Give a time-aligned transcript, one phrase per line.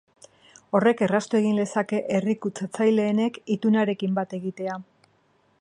[0.77, 4.83] Horrek erraztu egin lezake herrialde kutsatzaileenek itunarekin bat egitea.